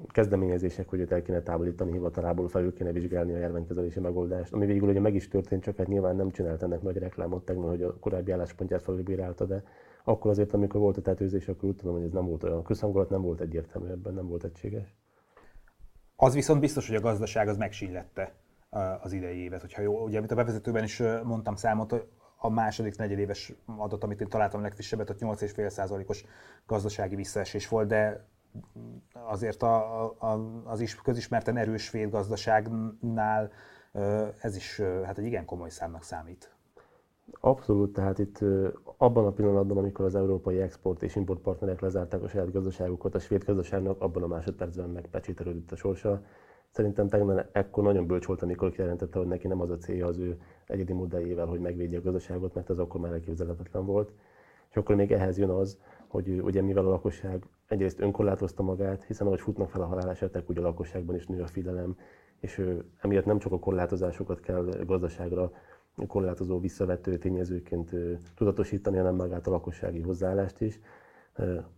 [0.09, 4.89] kezdeményezések, hogy őt el kéne távolítani hivatalából, felül kéne vizsgálni a járványkezelési megoldást, ami végül
[4.89, 7.99] ugye meg is történt, csak hát nyilván nem csinált ennek nagy reklámot tegnap, hogy a
[7.99, 9.63] korábbi álláspontját felülbírálta, de
[10.09, 13.11] akkor azért, amikor volt a tetőzés, akkor úgy tudom, hogy ez nem volt olyan, közhangulat
[13.11, 14.95] nem volt egyértelmű ebben, nem volt egységes.
[16.17, 18.35] Az viszont biztos, hogy a gazdaság az megsillette
[19.03, 19.61] az idei évet.
[19.61, 24.29] Hogyha jó, ugye, amit a bevezetőben is mondtam számot, a második negyedéves adat, amit én
[24.29, 26.25] találtam legfrissebbet, ott 8,5%-os
[26.67, 28.25] gazdasági visszaesés volt, de
[29.13, 33.51] azért a, a, az is közismerten erős svéd gazdaságnál
[34.41, 36.56] ez is hát egy igen komoly számnak számít.
[37.33, 38.39] Abszolút, tehát itt
[38.97, 43.19] abban a pillanatban, amikor az európai export és import partnerek lezárták a saját gazdaságukat, a
[43.19, 46.23] svéd gazdaságnak abban a másodpercben megpecsételődött a sorsa.
[46.71, 50.19] Szerintem tegnap ekkor nagyon bölcs volt, amikor kijelentette, hogy neki nem az a célja az
[50.19, 54.13] ő egyedi modelljével, hogy megvédje a gazdaságot, mert ez akkor már elképzelhetetlen volt.
[54.71, 59.27] És akkor még ehhez jön az, hogy ugye mivel a lakosság egyrészt önkorlátozta magát, hiszen
[59.27, 61.97] ahogy futnak fel a halálesetek, ugye a lakosságban is nő a félelem,
[62.41, 62.63] és
[63.01, 65.53] emiatt nem csak a korlátozásokat kell gazdaságra
[66.07, 67.91] korlátozó visszavető tényezőként
[68.35, 70.81] tudatosítani, hanem magát a lakossági hozzáállást is.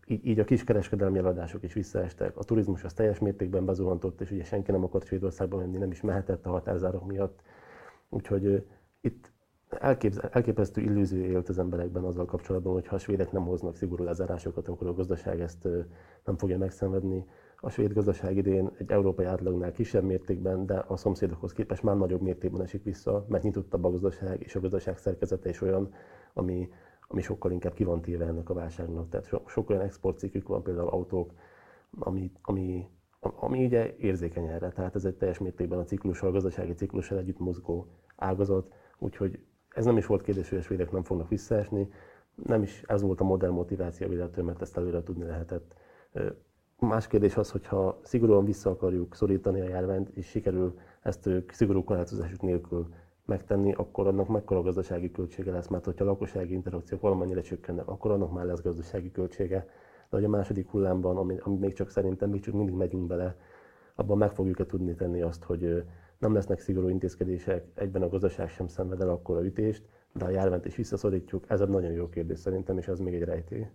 [0.06, 4.70] Így, a kiskereskedelmi eladások is visszaestek, a turizmus az teljes mértékben bezuhantott, és ugye senki
[4.70, 7.40] nem akart Svédországba menni, nem is mehetett a határzárok miatt.
[8.08, 8.66] Úgyhogy
[9.00, 9.32] itt
[10.30, 14.68] elképesztő illúzió élt az emberekben azzal kapcsolatban, hogy ha a svédek nem hoznak szigorú lezárásokat,
[14.68, 15.68] akkor a gazdaság ezt
[16.24, 17.24] nem fogja megszenvedni.
[17.60, 22.20] A svéd gazdaság idén egy európai átlagnál kisebb mértékben, de a szomszédokhoz képest már nagyobb
[22.20, 25.94] mértékben esik vissza, mert nyitottabb a gazdaság, és a gazdaság szerkezete is olyan,
[26.34, 26.68] ami,
[27.08, 29.08] ami sokkal inkább ki van téve ennek a válságnak.
[29.08, 31.32] Tehát so, sok olyan exportcikkük van, például autók,
[31.98, 32.88] ami, ami,
[33.20, 34.68] ami ugye érzékeny erre.
[34.70, 39.84] Tehát ez egy teljes mértékben a ciklussal, a gazdasági ciklussal együtt mozgó ágazat, úgyhogy ez
[39.84, 41.88] nem is volt kérdés, hogy a svédek nem fognak visszaesni,
[42.34, 45.74] nem is ez volt a modern motiváció illetve, mert ezt előre tudni lehetett.
[46.80, 51.84] Más kérdés az, hogyha szigorúan vissza akarjuk szorítani a járványt, és sikerül ezt ők szigorú
[51.84, 57.40] korlátozásuk nélkül megtenni, akkor annak mekkora gazdasági költsége lesz, mert hogyha a lakossági interakciók valamennyire
[57.40, 59.58] csökkennek, akkor annak már lesz gazdasági költsége.
[60.10, 63.36] De hogy a második hullámban, ami, ami még csak szerintem még csak mindig megyünk bele,
[63.94, 65.84] abban meg fogjuk-e tudni tenni azt, hogy
[66.18, 70.30] nem lesznek szigorú intézkedések, egyben a gazdaság sem szenved el akkor a ütést, de a
[70.30, 73.66] járványt is visszaszorítjuk, ez egy nagyon jó kérdés szerintem, és ez még egy rejtély.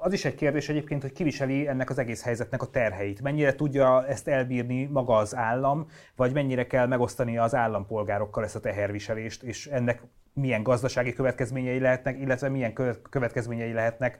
[0.00, 3.22] Az is egy kérdés egyébként, hogy kiviseli ennek az egész helyzetnek a terheit.
[3.22, 8.60] Mennyire tudja ezt elbírni maga az állam, vagy mennyire kell megosztani az állampolgárokkal ezt a
[8.60, 10.02] teherviselést, és ennek
[10.32, 12.72] milyen gazdasági következményei lehetnek, illetve milyen
[13.10, 14.18] következményei lehetnek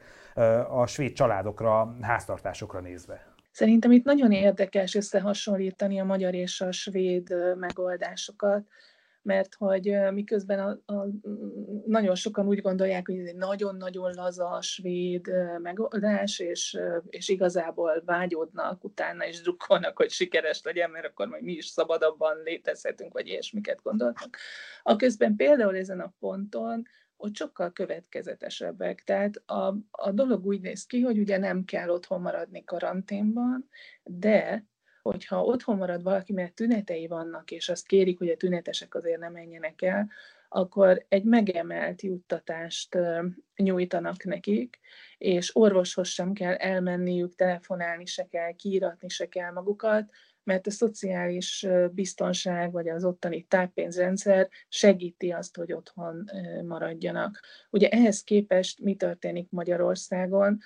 [0.69, 3.35] a svéd családokra, háztartásokra nézve.
[3.51, 8.67] Szerintem itt nagyon érdekes összehasonlítani a magyar és a svéd megoldásokat.
[9.23, 11.07] Mert hogy miközben a, a,
[11.87, 18.85] nagyon sokan úgy gondolják, hogy ez egy nagyon-nagyon laza svéd megoldás, és, és igazából vágyódnak
[18.85, 23.83] utána, és drukkolnak, hogy sikeres legyen, mert akkor majd mi is szabadabban létezhetünk, vagy ilyesmiket
[23.83, 24.37] gondoltak.
[24.83, 26.83] A közben például ezen a ponton
[27.17, 29.03] ott sokkal következetesebbek.
[29.05, 33.69] Tehát a, a dolog úgy néz ki, hogy ugye nem kell otthon maradni karanténban,
[34.03, 34.67] de
[35.03, 39.33] hogyha otthon marad valaki, mert tünetei vannak, és azt kérik, hogy a tünetesek azért nem
[39.33, 40.11] menjenek el,
[40.49, 42.99] akkor egy megemelt juttatást
[43.57, 44.79] nyújtanak nekik,
[45.19, 50.11] és orvoshoz sem kell elmenniük, telefonálni se kell, kiíratni se kell magukat,
[50.45, 56.31] mert a szociális biztonság vagy az ottani táppénzrendszer segíti azt, hogy otthon
[56.65, 57.41] maradjanak.
[57.71, 60.59] Ugye ehhez képest mi történik Magyarországon?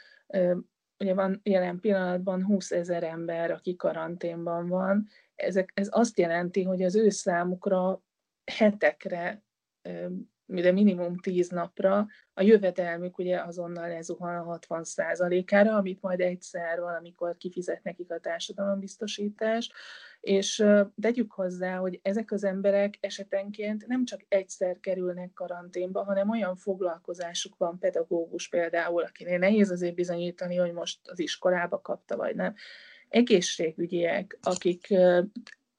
[0.99, 5.07] Ugye van jelen pillanatban 20 ezer ember, aki karanténban van.
[5.35, 8.03] Ezek, ez azt jelenti, hogy az ő számukra
[8.45, 9.45] hetekre
[10.47, 14.85] de minimum 10 napra, a jövedelmük ugye azonnal lezuhan a 60
[15.51, 19.71] ára amit majd egyszer valamikor kifizet nekik a társadalombiztosítás,
[20.27, 20.65] és
[21.01, 27.57] tegyük hozzá, hogy ezek az emberek esetenként nem csak egyszer kerülnek karanténba, hanem olyan foglalkozásuk
[27.57, 32.55] van, pedagógus például, akinél nehéz azért bizonyítani, hogy most az iskolába kapta, vagy nem.
[33.09, 34.95] Egészségügyiek, akik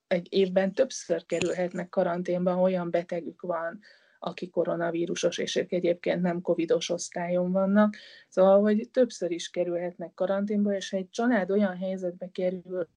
[0.07, 3.79] egy évben többször kerülhetnek karanténba, olyan betegük van,
[4.19, 7.95] aki koronavírusos, és ők egyébként nem covidos osztályon vannak.
[8.29, 12.87] Szóval, hogy többször is kerülhetnek karanténba, és egy család olyan helyzetbe kerül,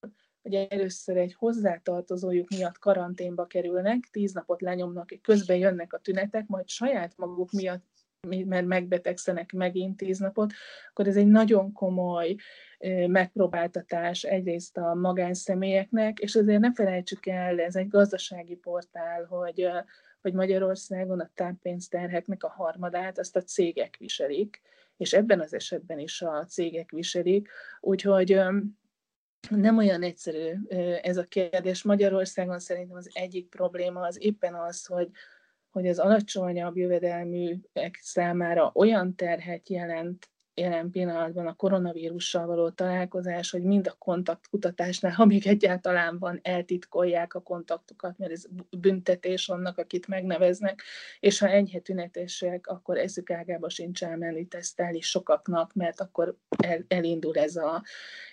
[0.42, 6.68] hogy először egy hozzátartozójuk miatt karanténba kerülnek, tíz napot lenyomnak, közben jönnek a tünetek, majd
[6.68, 7.88] saját maguk miatt
[8.28, 10.52] mert megbetegszenek megint tíz napot,
[10.90, 12.36] akkor ez egy nagyon komoly
[13.06, 19.68] megpróbáltatás egyrészt a magánszemélyeknek, és azért ne felejtsük el, ez egy gazdasági portál, hogy
[20.20, 24.60] hogy Magyarországon a táppénzterheknek a harmadát azt a cégek viselik,
[24.96, 27.48] és ebben az esetben is a cégek viselik,
[27.80, 28.40] úgyhogy
[29.48, 30.54] nem olyan egyszerű
[31.02, 31.82] ez a kérdés.
[31.82, 35.10] Magyarországon szerintem az egyik probléma az éppen az, hogy,
[35.70, 43.62] hogy az alacsonyabb jövedelműek számára olyan terhet jelent jelen pillanatban a koronavírussal való találkozás, hogy
[43.62, 50.06] mind a kontaktkutatásnál, ha még egyáltalán van, eltitkolják a kontaktokat, mert ez büntetés annak, akit
[50.06, 50.82] megneveznek,
[51.20, 57.36] és ha enyhe tünetesek, akkor ezük ágába sincs elmenni tesztelni sokaknak, mert akkor el, elindul
[57.36, 57.82] ez a,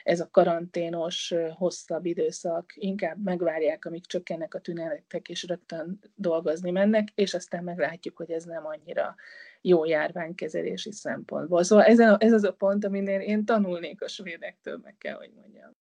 [0.04, 2.74] ez a karanténos, hosszabb időszak.
[2.76, 8.44] Inkább megvárják, amíg csökkennek a tünetek, és rögtön dolgozni mennek, és aztán meglátjuk, hogy ez
[8.44, 9.16] nem annyira
[9.62, 11.64] jó járványkezelési szempontból.
[11.64, 15.72] Szóval ez, az a pont, aminél én tanulnék a svédektől, meg kell, hogy mondjam.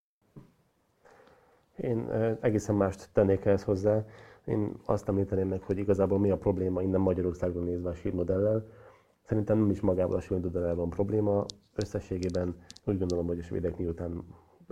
[1.76, 2.10] Én
[2.40, 4.04] egészen mást tennék ehhez hozzá.
[4.44, 8.66] Én azt említeném meg, hogy igazából mi a probléma innen Magyarországon nézve a sírmodellel.
[9.22, 11.44] Szerintem nem is magával a sírmodellel van probléma.
[11.74, 14.24] Összességében úgy gondolom, hogy a svédek miután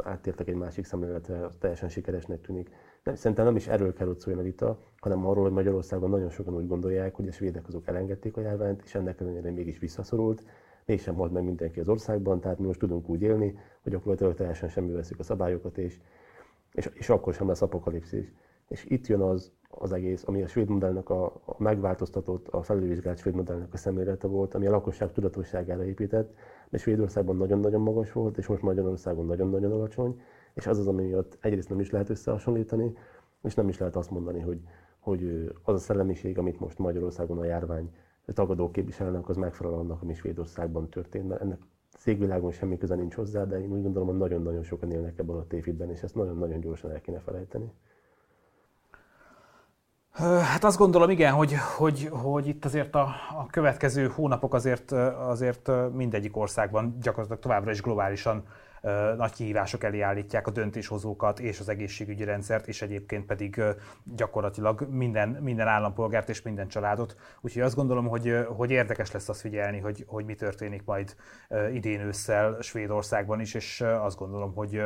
[0.02, 2.70] áttértek egy másik szemléletre, teljesen sikeresnek tűnik.
[3.04, 6.30] Nem, szerintem nem is erről kell, hogy szóljon a vita, hanem arról, hogy Magyarországon nagyon
[6.30, 10.42] sokan úgy gondolják, hogy a svédek azok elengedték a járványt, és ennek ellenére mégis visszaszorult,
[10.84, 14.68] mégsem halt meg mindenki az országban, tehát mi most tudunk úgy élni, hogy gyakorlatilag teljesen
[14.68, 16.00] semmi veszik a szabályokat, és,
[16.72, 18.32] és, és akkor sem lesz apokalipszis.
[18.68, 23.18] És itt jön az, az egész, ami a svéd modellnek a, a megváltoztatott, a felülvizsgált
[23.18, 26.34] svéd modellnek a szemlélete volt, ami a lakosság tudatosságára épített,
[26.68, 30.20] de Svédországban nagyon-nagyon magas volt, és most Magyarországon nagyon-nagyon alacsony,
[30.54, 32.96] és az az, ami miatt egyrészt nem is lehet összehasonlítani,
[33.42, 34.60] és nem is lehet azt mondani, hogy,
[34.98, 37.94] hogy az a szellemiség, amit most Magyarországon a járvány
[38.34, 41.58] tagadók képviselnek, az megfelel annak, ami Svédországban történt, mert ennek
[41.96, 45.46] szégvilágon semmi köze nincs hozzá, de én úgy gondolom, hogy nagyon-nagyon sokan élnek ebben a
[45.46, 47.72] tévhitben, és ezt nagyon-nagyon gyorsan el kéne felejteni.
[50.42, 55.70] Hát azt gondolom, igen, hogy, hogy, hogy itt azért a, a következő hónapok azért, azért
[55.92, 58.44] mindegyik országban gyakorlatilag továbbra is globálisan
[59.16, 63.62] nagy kihívások elé állítják a döntéshozókat és az egészségügyi rendszert, és egyébként pedig
[64.04, 67.16] gyakorlatilag minden, minden állampolgárt és minden családot.
[67.40, 71.14] Úgyhogy azt gondolom, hogy, hogy érdekes lesz azt figyelni, hogy, hogy mi történik majd
[71.72, 74.82] idén ősszel Svédországban is, és azt gondolom, hogy,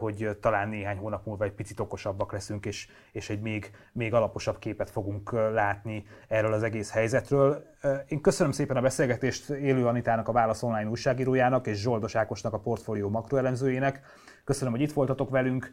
[0.00, 4.58] hogy talán néhány hónap múlva egy picit okosabbak leszünk, és, és egy még, még alaposabb
[4.58, 7.64] képet fogunk látni erről az egész helyzetről.
[8.08, 12.58] Én köszönöm szépen a beszélgetést Élő Anitának, a Válasz Online újságírójának, és Zsoldos Ákosnak, a
[12.58, 14.00] portfólió makroelemzőjének.
[14.50, 15.70] Köszönöm, hogy itt voltatok velünk,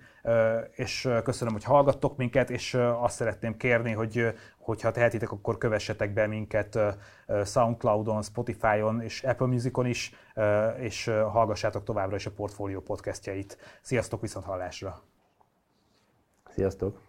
[0.72, 6.28] és köszönöm, hogy hallgattok minket, és azt szeretném kérni, hogy hogyha tehetitek, akkor kövessetek be
[6.28, 6.80] minket
[7.46, 10.14] Soundcloudon, Spotify-on és Apple Musicon is,
[10.80, 13.58] és hallgassátok továbbra is a Portfolio podcastjait.
[13.82, 15.02] Sziasztok, viszont hallásra!
[16.50, 17.07] Sziasztok!